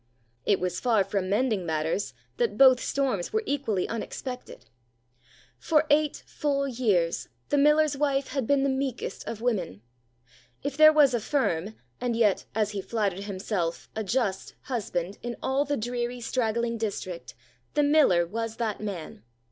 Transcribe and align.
It 0.47 0.59
was 0.59 0.79
far 0.79 1.03
from 1.03 1.29
mending 1.29 1.63
matters 1.63 2.15
that 2.37 2.57
both 2.57 2.79
storms 2.79 3.31
were 3.31 3.43
equally 3.45 3.87
unexpected. 3.87 4.65
For 5.59 5.85
eight 5.91 6.23
full 6.25 6.67
years 6.67 7.29
the 7.49 7.57
miller's 7.59 7.95
wife 7.95 8.29
had 8.29 8.47
been 8.47 8.63
the 8.63 8.69
meekest 8.69 9.27
of 9.27 9.41
women. 9.41 9.83
If 10.63 10.75
there 10.75 10.91
was 10.91 11.13
a 11.13 11.19
firm 11.19 11.75
(and 11.99 12.15
yet, 12.15 12.45
as 12.55 12.71
he 12.71 12.81
flattered 12.81 13.25
himself, 13.25 13.91
a 13.95 14.03
just) 14.03 14.55
husband 14.63 15.19
in 15.21 15.37
all 15.43 15.65
the 15.65 15.77
dreary 15.77 16.19
straggling 16.19 16.79
district, 16.79 17.35
the 17.75 17.83
miller 17.83 18.25
was 18.25 18.55
that 18.55 18.81
man. 18.81 19.21